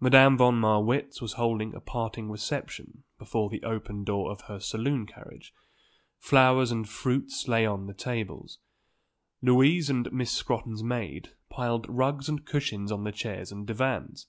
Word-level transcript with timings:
Madame 0.00 0.36
von 0.36 0.58
Marwitz 0.60 1.20
was 1.22 1.34
holding 1.34 1.76
a 1.76 1.80
parting 1.80 2.28
reception 2.28 3.04
before 3.20 3.48
the 3.48 3.62
open 3.62 4.02
door 4.02 4.32
of 4.32 4.40
her 4.50 4.58
saloon 4.58 5.06
carriage. 5.06 5.54
Flowers 6.18 6.72
and 6.72 6.88
fruits 6.88 7.46
lay 7.46 7.64
on 7.64 7.86
the 7.86 7.94
tables. 7.94 8.58
Louise 9.40 9.88
and 9.88 10.12
Miss 10.12 10.32
Scrotton's 10.32 10.82
maid 10.82 11.34
piled 11.50 11.88
rugs 11.88 12.28
and 12.28 12.44
cushions 12.44 12.90
on 12.90 13.04
the 13.04 13.12
chairs 13.12 13.52
and 13.52 13.64
divans. 13.64 14.26